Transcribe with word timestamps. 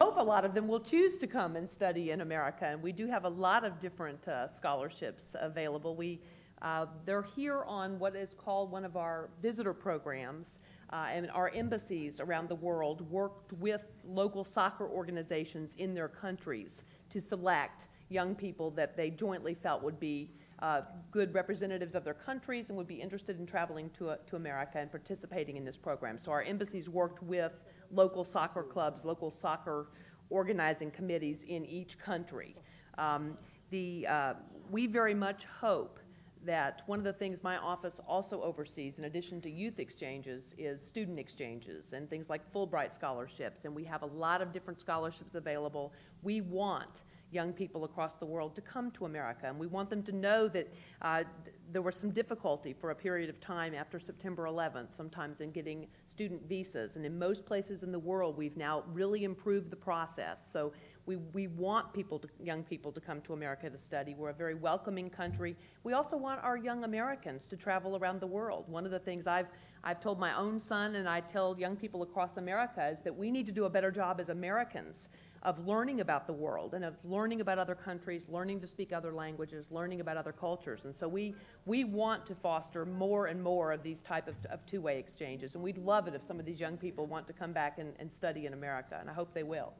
hope 0.00 0.16
a 0.16 0.22
lot 0.22 0.44
of 0.44 0.54
them 0.54 0.68
will 0.68 0.80
choose 0.80 1.18
to 1.18 1.26
come 1.26 1.56
and 1.56 1.68
study 1.70 2.10
in 2.10 2.20
America. 2.20 2.66
And 2.66 2.82
we 2.82 2.92
do 2.92 3.06
have 3.06 3.24
a 3.24 3.28
lot 3.28 3.64
of 3.64 3.80
different 3.80 4.26
uh, 4.28 4.52
scholarships 4.52 5.36
available. 5.38 5.94
We 5.94 6.20
uh, 6.62 6.86
they're 7.04 7.22
here 7.22 7.64
on 7.64 7.98
what 7.98 8.14
is 8.14 8.34
called 8.34 8.70
one 8.70 8.84
of 8.84 8.96
our 8.96 9.30
visitor 9.42 9.74
programs, 9.74 10.60
uh, 10.92 11.06
and 11.10 11.28
our 11.32 11.50
embassies 11.50 12.20
around 12.20 12.48
the 12.48 12.54
world 12.54 13.10
worked 13.10 13.52
with 13.54 13.80
local 14.06 14.44
soccer 14.44 14.88
organizations 14.88 15.74
in 15.78 15.92
their 15.92 16.08
countries 16.08 16.84
to 17.10 17.20
select 17.20 17.88
young 18.12 18.34
people 18.34 18.70
that 18.72 18.96
they 18.96 19.10
jointly 19.10 19.54
felt 19.54 19.82
would 19.82 19.98
be 19.98 20.30
uh, 20.60 20.82
good 21.10 21.34
representatives 21.34 21.94
of 21.94 22.04
their 22.04 22.14
countries 22.14 22.68
and 22.68 22.78
would 22.78 22.86
be 22.86 23.00
interested 23.00 23.38
in 23.38 23.46
traveling 23.46 23.90
to, 23.98 24.10
uh, 24.10 24.16
to 24.28 24.36
America 24.36 24.78
and 24.78 24.90
participating 24.90 25.56
in 25.56 25.64
this 25.64 25.76
program. 25.76 26.16
So 26.18 26.30
our 26.30 26.42
embassies 26.42 26.88
worked 26.88 27.22
with 27.22 27.52
local 27.90 28.24
soccer 28.24 28.62
clubs, 28.62 29.04
local 29.04 29.30
soccer 29.30 29.88
organizing 30.30 30.90
committees 30.90 31.42
in 31.42 31.64
each 31.66 31.98
country. 31.98 32.54
Um, 32.96 33.36
the, 33.70 34.06
uh, 34.06 34.34
we 34.70 34.86
very 34.86 35.14
much 35.14 35.44
hope 35.46 35.98
that 36.44 36.82
one 36.86 36.98
of 36.98 37.04
the 37.04 37.12
things 37.12 37.42
my 37.42 37.56
office 37.58 38.00
also 38.06 38.42
oversees, 38.42 38.98
in 38.98 39.04
addition 39.04 39.40
to 39.40 39.50
youth 39.50 39.78
exchanges, 39.78 40.54
is 40.58 40.84
student 40.84 41.18
exchanges 41.18 41.92
and 41.92 42.10
things 42.10 42.28
like 42.28 42.40
Fulbright 42.52 42.94
scholarships. 42.94 43.64
And 43.64 43.74
we 43.74 43.84
have 43.84 44.02
a 44.02 44.06
lot 44.06 44.42
of 44.42 44.52
different 44.52 44.80
scholarships 44.80 45.34
available. 45.34 45.92
We 46.22 46.40
want 46.40 47.02
young 47.32 47.52
people 47.52 47.84
across 47.84 48.14
the 48.14 48.26
world 48.26 48.54
to 48.54 48.60
come 48.60 48.90
to 48.92 49.06
America. 49.06 49.46
And 49.46 49.58
we 49.58 49.66
want 49.66 49.90
them 49.90 50.02
to 50.04 50.12
know 50.12 50.48
that 50.48 50.72
uh, 51.00 51.24
there 51.72 51.82
was 51.82 51.96
some 51.96 52.10
difficulty 52.10 52.72
for 52.72 52.90
a 52.90 52.94
period 52.94 53.30
of 53.30 53.40
time 53.40 53.74
after 53.74 53.98
September 53.98 54.44
11th, 54.44 54.94
sometimes 54.96 55.40
in 55.40 55.50
getting 55.50 55.86
student 56.06 56.46
visas. 56.48 56.96
And 56.96 57.06
in 57.06 57.18
most 57.18 57.46
places 57.46 57.82
in 57.82 57.90
the 57.90 57.98
world, 57.98 58.36
we've 58.36 58.56
now 58.56 58.84
really 58.92 59.24
improved 59.24 59.70
the 59.70 59.76
process. 59.76 60.38
So 60.52 60.72
we, 61.06 61.16
we 61.16 61.48
want 61.48 61.92
people 61.92 62.18
to, 62.18 62.28
young 62.40 62.62
people 62.62 62.92
to 62.92 63.00
come 63.00 63.20
to 63.22 63.32
America 63.32 63.68
to 63.68 63.78
study. 63.78 64.14
We're 64.14 64.30
a 64.30 64.34
very 64.34 64.54
welcoming 64.54 65.10
country. 65.10 65.56
We 65.82 65.94
also 65.94 66.16
want 66.16 66.42
our 66.44 66.56
young 66.56 66.84
Americans 66.84 67.46
to 67.46 67.56
travel 67.56 67.96
around 67.96 68.20
the 68.20 68.26
world. 68.26 68.64
One 68.68 68.84
of 68.84 68.92
the 68.92 68.98
things 68.98 69.26
I've, 69.26 69.48
I've 69.82 69.98
told 69.98 70.20
my 70.20 70.36
own 70.36 70.60
son 70.60 70.96
and 70.96 71.08
I 71.08 71.20
tell 71.20 71.58
young 71.58 71.76
people 71.76 72.02
across 72.02 72.36
America 72.36 72.86
is 72.88 73.00
that 73.00 73.16
we 73.16 73.30
need 73.30 73.46
to 73.46 73.52
do 73.52 73.64
a 73.64 73.70
better 73.70 73.90
job 73.90 74.20
as 74.20 74.28
Americans 74.28 75.08
of 75.42 75.66
learning 75.66 76.00
about 76.00 76.26
the 76.26 76.32
world 76.32 76.74
and 76.74 76.84
of 76.84 76.94
learning 77.04 77.40
about 77.40 77.58
other 77.58 77.74
countries, 77.74 78.28
learning 78.28 78.60
to 78.60 78.66
speak 78.66 78.92
other 78.92 79.12
languages, 79.12 79.72
learning 79.72 80.00
about 80.00 80.16
other 80.16 80.32
cultures. 80.32 80.84
And 80.84 80.96
so 80.96 81.08
we, 81.08 81.34
we 81.66 81.82
want 81.84 82.24
to 82.26 82.34
foster 82.34 82.86
more 82.86 83.26
and 83.26 83.42
more 83.42 83.72
of 83.72 83.82
these 83.82 84.02
type 84.02 84.28
of, 84.28 84.36
of 84.50 84.64
two-way 84.66 84.98
exchanges. 84.98 85.54
And 85.54 85.62
we'd 85.62 85.78
love 85.78 86.06
it 86.06 86.14
if 86.14 86.22
some 86.24 86.38
of 86.38 86.46
these 86.46 86.60
young 86.60 86.76
people 86.76 87.06
want 87.06 87.26
to 87.26 87.32
come 87.32 87.52
back 87.52 87.78
and, 87.78 87.92
and 87.98 88.10
study 88.10 88.46
in 88.46 88.52
America, 88.52 88.96
and 89.00 89.10
I 89.10 89.12
hope 89.12 89.34
they 89.34 89.42
will. 89.42 89.72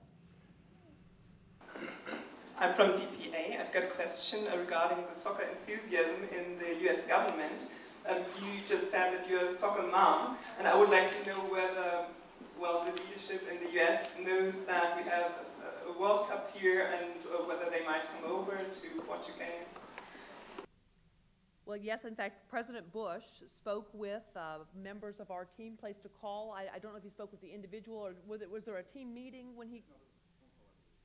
I'm 2.59 2.75
from 2.75 2.91
DPA. 2.91 3.61
I've 3.61 3.73
got 3.73 3.85
a 3.85 3.89
question 3.89 4.41
regarding 4.57 5.05
the 5.09 5.15
soccer 5.15 5.45
enthusiasm 5.45 6.29
in 6.37 6.59
the 6.59 6.91
US 6.91 7.07
government. 7.07 7.69
Um, 8.09 8.19
you 8.41 8.61
just 8.67 8.91
said 8.91 9.13
that 9.13 9.29
you're 9.29 9.45
a 9.45 9.53
soccer 9.53 9.87
mom, 9.87 10.37
and 10.59 10.67
I 10.67 10.77
would 10.77 10.91
like 10.91 11.09
to 11.09 11.29
know 11.29 11.37
whether 11.51 12.05
well, 12.61 12.85
the 12.85 12.93
leadership 13.03 13.49
in 13.51 13.59
the 13.65 13.81
US 13.83 14.17
knows 14.25 14.65
that 14.67 14.97
we 14.97 15.09
have 15.09 15.33
a, 15.87 15.99
World 16.01 16.29
Cup 16.29 16.51
here 16.57 16.89
and 16.93 17.27
uh, 17.27 17.45
whether 17.45 17.71
they 17.71 17.85
might 17.85 18.03
come 18.03 18.31
over 18.31 18.57
to 18.57 18.89
watch 19.09 19.29
a 19.29 19.39
game. 19.39 19.67
Well, 21.65 21.77
yes, 21.77 22.05
in 22.05 22.17
fact, 22.17 22.49
President 22.49 22.91
Bush 22.93 23.25
spoke 23.47 23.89
with 23.93 24.23
uh, 24.35 24.59
members 24.83 25.21
of 25.21 25.31
our 25.31 25.45
team, 25.45 25.77
placed 25.79 26.05
a 26.05 26.09
call. 26.09 26.51
I, 26.51 26.67
I, 26.75 26.79
don't 26.81 26.93
know 26.93 26.99
if 26.99 27.05
he 27.05 27.11
spoke 27.11 27.31
with 27.31 27.41
the 27.41 27.53
individual 27.53 27.99
or 27.99 28.15
was, 28.27 28.43
it, 28.43 28.51
was 28.51 28.65
there 28.65 28.79
a 28.79 28.83
team 28.83 29.15
meeting 29.15 29.55
when 29.55 29.69
he. 29.69 29.83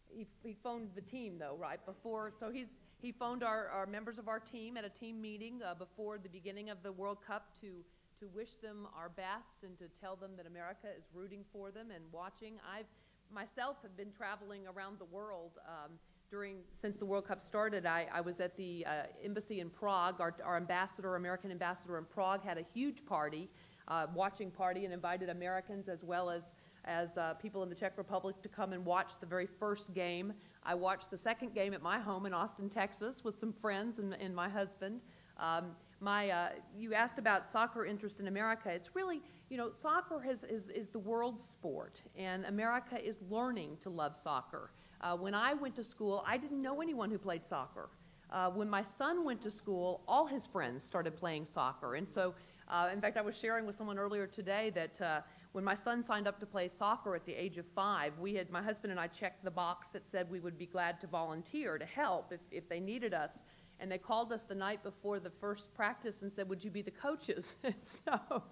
He, 0.09 0.25
he 0.41 0.55
phoned 0.63 0.91
the 0.95 1.01
team 1.01 1.37
though, 1.37 1.57
right 1.59 1.85
before. 1.85 2.31
So 2.33 2.49
he's 2.49 2.77
he 2.99 3.11
phoned 3.11 3.43
our, 3.43 3.67
our 3.67 3.85
members 3.85 4.17
of 4.17 4.27
our 4.27 4.39
team 4.39 4.77
at 4.77 4.85
a 4.85 4.89
team 4.89 5.21
meeting 5.21 5.61
uh, 5.63 5.75
before 5.75 6.17
the 6.17 6.29
beginning 6.29 6.69
of 6.69 6.81
the 6.81 6.91
World 6.91 7.17
Cup 7.25 7.59
to 7.61 7.83
to 8.19 8.27
wish 8.27 8.55
them 8.55 8.87
our 8.97 9.09
best 9.09 9.63
and 9.63 9.77
to 9.77 9.85
tell 9.99 10.15
them 10.15 10.31
that 10.37 10.47
America 10.47 10.87
is 10.97 11.05
rooting 11.13 11.43
for 11.51 11.71
them 11.71 11.87
and 11.93 12.03
watching. 12.11 12.55
I've 12.75 12.85
myself 13.33 13.77
have 13.81 13.95
been 13.97 14.11
traveling 14.11 14.61
around 14.67 14.99
the 14.99 15.05
world 15.05 15.51
um, 15.67 15.91
during 16.29 16.57
since 16.71 16.97
the 16.97 17.05
World 17.05 17.27
Cup 17.27 17.41
started. 17.41 17.85
I, 17.85 18.07
I 18.11 18.21
was 18.21 18.39
at 18.39 18.55
the 18.55 18.85
uh, 18.85 18.91
embassy 19.23 19.59
in 19.59 19.69
Prague. 19.69 20.19
Our, 20.19 20.35
our, 20.43 20.57
ambassador, 20.57 21.15
American 21.15 21.51
ambassador 21.51 21.97
in 21.97 22.05
Prague, 22.05 22.43
had 22.43 22.57
a 22.57 22.65
huge 22.73 23.05
party, 23.05 23.49
uh, 23.87 24.07
watching 24.13 24.51
party, 24.51 24.85
and 24.85 24.93
invited 24.93 25.29
Americans 25.29 25.89
as 25.89 26.03
well 26.03 26.29
as 26.29 26.55
as 26.85 27.17
uh, 27.17 27.33
people 27.33 27.63
in 27.63 27.69
the 27.69 27.75
Czech 27.75 27.97
Republic 27.97 28.41
to 28.41 28.47
come 28.47 28.71
and 28.71 28.85
watch 28.85 29.19
the 29.19 29.25
very 29.25 29.45
first 29.45 29.93
game. 29.93 30.33
I 30.63 30.73
watched 30.73 31.11
the 31.11 31.17
second 31.17 31.53
game 31.53 31.73
at 31.73 31.81
my 31.81 31.99
home 31.99 32.25
in 32.25 32.33
Austin, 32.33 32.69
Texas, 32.69 33.25
with 33.25 33.37
some 33.37 33.51
friends 33.51 33.99
and, 33.99 34.13
and 34.13 34.33
my 34.33 34.47
husband. 34.47 35.03
Um, 35.39 35.75
my 35.99 36.29
uh, 36.29 36.49
you 36.77 36.93
asked 36.93 37.17
about 37.17 37.47
soccer 37.47 37.85
interest 37.85 38.19
in 38.19 38.27
America. 38.27 38.69
It's 38.69 38.95
really 38.95 39.21
you 39.49 39.57
know 39.57 39.71
soccer 39.71 40.19
has, 40.19 40.43
is 40.43 40.69
is 40.69 40.89
the 40.89 40.99
world 40.99 41.41
sport, 41.41 42.03
and 42.15 42.45
America 42.45 43.03
is 43.03 43.19
learning 43.29 43.77
to 43.81 43.89
love 43.89 44.15
soccer. 44.15 44.71
Uh, 45.01 45.17
when 45.17 45.33
I 45.33 45.53
went 45.53 45.75
to 45.77 45.83
school, 45.83 46.23
I 46.25 46.37
didn't 46.37 46.61
know 46.61 46.81
anyone 46.81 47.09
who 47.09 47.17
played 47.17 47.45
soccer. 47.47 47.89
Uh, 48.29 48.49
when 48.49 48.69
my 48.69 48.83
son 48.83 49.23
went 49.23 49.41
to 49.41 49.51
school, 49.51 50.03
all 50.07 50.25
his 50.25 50.45
friends 50.45 50.83
started 50.83 51.15
playing 51.15 51.45
soccer, 51.45 51.95
and 51.95 52.07
so 52.07 52.35
uh, 52.67 52.89
in 52.91 52.99
fact, 52.99 53.17
I 53.17 53.21
was 53.21 53.37
sharing 53.37 53.65
with 53.65 53.75
someone 53.75 53.97
earlier 53.97 54.27
today 54.27 54.69
that. 54.71 55.01
Uh, 55.01 55.21
when 55.53 55.63
my 55.63 55.73
son 55.73 56.03
signed 56.03 56.27
up 56.27 56.39
to 56.39 56.45
play 56.45 56.67
soccer 56.67 57.15
at 57.15 57.25
the 57.25 57.33
age 57.33 57.57
of 57.57 57.65
five, 57.65 58.13
we 58.19 58.35
had 58.35 58.51
my 58.51 58.61
husband 58.61 58.91
and 58.91 58.99
I 58.99 59.07
checked 59.07 59.43
the 59.43 59.49
box 59.49 59.87
that 59.87 60.05
said 60.05 60.29
we 60.29 60.39
would 60.39 60.55
be 60.55 60.67
glad 60.67 60.99
to 60.99 61.07
volunteer 61.07 61.79
to 61.79 61.85
help 61.85 62.31
if, 62.31 62.41
if 62.51 62.69
they 62.69 62.79
needed 62.79 63.15
us 63.15 63.41
and 63.79 63.91
they 63.91 63.97
called 63.97 64.31
us 64.31 64.43
the 64.43 64.55
night 64.55 64.81
before 64.83 65.19
the 65.19 65.29
first 65.29 65.73
practice 65.73 66.21
and 66.21 66.31
said, 66.31 66.49
"Would 66.49 66.63
you 66.63 66.71
be 66.71 66.81
the 66.81 66.91
coaches?" 66.91 67.55
and 67.63 67.75
so, 67.83 68.43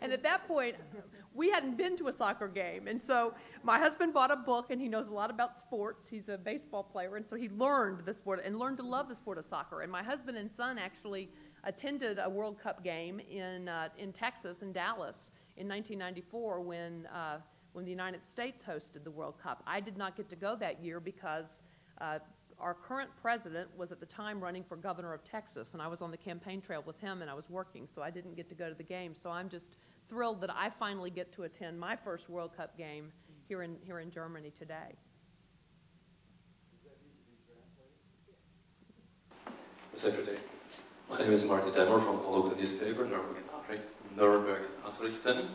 and 0.00 0.12
at 0.12 0.22
that 0.22 0.46
point, 0.46 0.76
we 1.34 1.50
hadn't 1.50 1.76
been 1.76 1.96
to 1.96 2.08
a 2.08 2.12
soccer 2.12 2.48
game, 2.48 2.86
and 2.86 3.00
so 3.00 3.34
my 3.62 3.78
husband 3.78 4.12
bought 4.12 4.30
a 4.30 4.36
book, 4.36 4.70
and 4.70 4.80
he 4.80 4.88
knows 4.88 5.08
a 5.08 5.12
lot 5.12 5.30
about 5.30 5.56
sports. 5.56 6.08
He's 6.08 6.28
a 6.28 6.36
baseball 6.36 6.82
player, 6.82 7.16
and 7.16 7.26
so 7.26 7.36
he 7.36 7.48
learned 7.48 8.04
the 8.04 8.14
sport 8.14 8.42
and 8.44 8.58
learned 8.58 8.76
to 8.78 8.82
love 8.82 9.08
the 9.08 9.14
sport 9.14 9.38
of 9.38 9.44
soccer. 9.44 9.80
And 9.82 9.90
my 9.90 10.02
husband 10.02 10.36
and 10.36 10.50
son 10.50 10.78
actually 10.78 11.30
attended 11.64 12.18
a 12.22 12.28
World 12.28 12.58
Cup 12.58 12.84
game 12.84 13.20
in 13.20 13.68
uh, 13.68 13.88
in 13.98 14.12
Texas, 14.12 14.62
in 14.62 14.72
Dallas, 14.72 15.30
in 15.56 15.68
1994 15.68 16.60
when 16.60 17.06
uh, 17.06 17.38
when 17.72 17.84
the 17.84 17.90
United 17.90 18.24
States 18.24 18.62
hosted 18.62 19.04
the 19.04 19.10
World 19.10 19.38
Cup. 19.42 19.62
I 19.66 19.80
did 19.80 19.96
not 19.96 20.16
get 20.16 20.28
to 20.30 20.36
go 20.36 20.56
that 20.56 20.82
year 20.82 21.00
because. 21.00 21.62
Uh, 21.98 22.18
our 22.58 22.74
current 22.74 23.10
president 23.20 23.68
was 23.76 23.92
at 23.92 24.00
the 24.00 24.06
time 24.06 24.40
running 24.40 24.64
for 24.64 24.76
governor 24.76 25.12
of 25.12 25.22
Texas, 25.24 25.74
and 25.74 25.82
I 25.82 25.88
was 25.88 26.00
on 26.00 26.10
the 26.10 26.16
campaign 26.16 26.60
trail 26.60 26.82
with 26.86 26.98
him, 26.98 27.20
and 27.22 27.30
I 27.30 27.34
was 27.34 27.50
working, 27.50 27.86
so 27.86 28.02
I 28.02 28.10
didn't 28.10 28.34
get 28.34 28.48
to 28.48 28.54
go 28.54 28.68
to 28.68 28.74
the 28.74 28.82
game. 28.82 29.14
So 29.14 29.30
I'm 29.30 29.48
just 29.48 29.70
thrilled 30.08 30.40
that 30.40 30.50
I 30.54 30.70
finally 30.70 31.10
get 31.10 31.32
to 31.32 31.42
attend 31.42 31.78
my 31.78 31.96
first 31.96 32.30
World 32.30 32.56
Cup 32.56 32.76
game 32.78 33.12
here 33.48 33.62
in 33.62 33.76
here 33.84 34.00
in 34.00 34.10
Germany 34.10 34.52
today. 34.56 34.96
Secretary, 39.94 40.38
my 41.08 41.18
name 41.18 41.32
is 41.32 41.46
Martin 41.46 41.72
Demmer 41.72 42.04
from 42.04 42.20
the 42.20 42.28
local 42.28 42.54
newspaper, 42.54 43.06
Nürnberger 44.16 44.66
Nachrichten, 44.84 45.46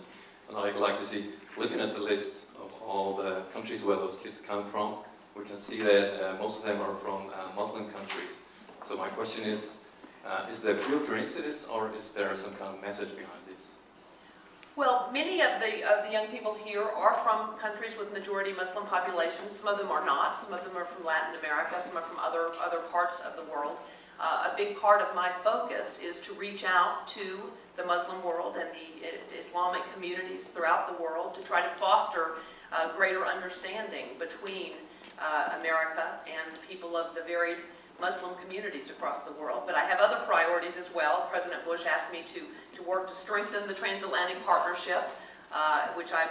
and 0.50 0.58
I'd 0.58 0.76
like 0.78 0.98
to 0.98 1.06
see, 1.06 1.26
looking 1.58 1.80
at 1.80 1.94
the 1.94 2.02
list 2.02 2.48
of 2.56 2.72
all 2.82 3.16
the 3.18 3.44
countries 3.54 3.84
where 3.84 3.98
those 3.98 4.18
kids 4.18 4.42
come 4.42 4.66
from, 4.66 4.96
we 5.36 5.46
can 5.46 5.58
see 5.58 5.82
that 5.82 6.22
uh, 6.22 6.38
most 6.38 6.62
of 6.62 6.68
them 6.68 6.82
are 6.82 6.96
from 6.96 7.30
uh, 7.30 7.56
Muslim 7.56 7.90
countries. 7.92 8.46
So 8.86 8.98
my 8.98 9.08
question 9.10 9.46
is, 9.46 9.78
uh, 10.26 10.48
is 10.52 10.60
there 10.60 10.76
pure 10.76 11.00
coincidence 11.02 11.68
or 11.68 11.92
is 11.98 12.12
there 12.12 12.36
some 12.36 12.54
kind 12.56 12.76
of 12.76 12.82
message 12.82 13.16
behind 13.16 13.42
this? 13.48 13.72
Well, 14.78 15.10
many 15.12 15.42
of 15.42 15.60
the, 15.60 15.84
of 15.84 16.06
the 16.06 16.12
young 16.12 16.28
people 16.28 16.54
here 16.54 16.84
are 16.84 17.14
from 17.16 17.58
countries 17.60 17.98
with 17.98 18.14
majority 18.14 18.54
Muslim 18.54 18.86
populations. 18.86 19.52
Some 19.52 19.68
of 19.68 19.78
them 19.78 19.90
are 19.90 20.06
not. 20.06 20.40
Some 20.40 20.54
of 20.54 20.64
them 20.64 20.78
are 20.78 20.86
from 20.86 21.06
Latin 21.06 21.38
America. 21.40 21.82
Some 21.82 21.98
are 21.98 22.02
from 22.04 22.18
other, 22.20 22.52
other 22.64 22.80
parts 22.92 23.20
of 23.20 23.36
the 23.36 23.52
world. 23.52 23.78
Uh, 24.20 24.52
a 24.54 24.58
big 24.58 24.78
part 24.78 25.02
of 25.02 25.14
my 25.14 25.30
focus 25.30 26.00
is 26.00 26.22
to 26.22 26.34
reach 26.34 26.64
out 26.64 27.06
to 27.10 27.42
the 27.76 27.86
Muslim 27.86 28.24
world 28.24 28.56
and 28.56 28.70
the 28.70 29.08
uh, 29.08 29.40
Islamic 29.40 29.82
communities 29.94 30.46
throughout 30.46 30.88
the 30.88 31.04
world 31.04 31.36
to 31.36 31.44
try 31.44 31.62
to 31.62 31.70
foster 31.76 32.36
uh, 32.72 32.96
greater 32.96 33.26
understanding 33.26 34.06
between 34.20 34.74
uh, 35.22 35.58
America 35.60 36.20
and 36.26 36.56
the 36.56 36.60
people 36.68 36.98
of 36.98 37.16
the 37.16 37.22
varied 37.24 37.58
Muslim 38.00 38.34
communities 38.42 38.90
across 38.90 39.22
the 39.22 39.32
world. 39.34 39.64
But 39.66 39.76
I 39.76 39.86
have 39.86 40.00
other 40.00 40.26
priorities 40.26 40.78
as 40.78 40.94
well. 40.94 41.28
President 41.32 41.64
Bush 41.64 41.86
asked 41.86 42.12
me 42.12 42.24
to, 42.28 42.42
to 42.78 42.84
work 42.84 43.08
to 43.08 43.16
strengthen 43.16 43.68
the 43.68 43.74
transatlantic 43.74 44.44
partnership, 44.44 45.04
uh, 45.54 45.88
which 45.94 46.12
I, 46.14 46.28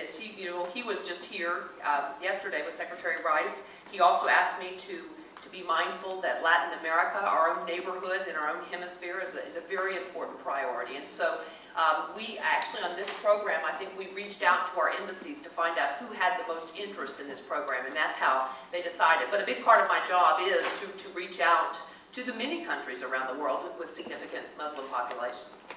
as 0.00 0.16
he, 0.16 0.40
you 0.40 0.48
know, 0.48 0.66
he 0.72 0.82
was 0.82 0.98
just 1.06 1.24
here 1.24 1.64
uh, 1.84 2.12
yesterday 2.22 2.64
with 2.64 2.74
Secretary 2.74 3.16
Rice. 3.24 3.68
He 3.92 4.00
also 4.00 4.28
asked 4.28 4.58
me 4.58 4.76
to 4.78 5.02
to 5.42 5.50
be 5.50 5.62
mindful 5.62 6.20
that 6.20 6.42
Latin 6.42 6.78
America, 6.80 7.18
our 7.18 7.56
own 7.56 7.64
neighborhood 7.66 8.26
in 8.28 8.34
our 8.34 8.48
own 8.48 8.62
hemisphere, 8.70 9.20
is 9.22 9.34
a, 9.34 9.46
is 9.46 9.56
a 9.56 9.60
very 9.60 9.96
important 9.96 10.38
priority. 10.40 10.96
And 10.96 11.08
so 11.08 11.38
Um, 11.78 12.10
we 12.16 12.38
actually, 12.42 12.82
on 12.82 12.96
this 12.96 13.08
program, 13.22 13.60
I 13.64 13.70
think 13.78 13.96
we 13.96 14.08
reached 14.08 14.42
out 14.42 14.66
to 14.74 14.80
our 14.80 14.90
embassies 15.00 15.40
to 15.42 15.48
find 15.48 15.78
out 15.78 15.90
who 16.00 16.12
had 16.12 16.36
the 16.42 16.52
most 16.52 16.68
interest 16.76 17.20
in 17.20 17.28
this 17.28 17.40
program, 17.40 17.86
and 17.86 17.94
that's 17.94 18.18
how 18.18 18.48
they 18.72 18.82
decided. 18.82 19.28
But 19.30 19.40
a 19.40 19.46
big 19.46 19.62
part 19.64 19.80
of 19.80 19.86
my 19.86 20.04
job 20.04 20.40
is 20.42 20.66
to, 20.80 20.86
to 21.08 21.14
reach 21.14 21.40
out 21.40 21.80
to 22.14 22.24
the 22.24 22.34
many 22.34 22.64
countries 22.64 23.04
around 23.04 23.32
the 23.32 23.40
world 23.40 23.64
with 23.78 23.90
significant 23.90 24.44
Muslim 24.56 24.88
populations. 24.88 25.68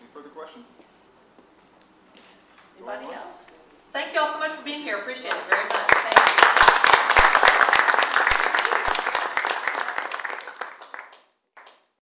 Any 0.00 0.08
further 0.14 0.30
questions? 0.30 0.64
Anybody 2.78 3.14
else? 3.14 3.50
Thank 3.92 4.14
you 4.14 4.20
all 4.20 4.28
so 4.28 4.38
much 4.38 4.52
for 4.52 4.64
being 4.64 4.80
here. 4.80 4.96
Appreciate 4.96 5.34
it 5.34 5.40
very 5.50 5.68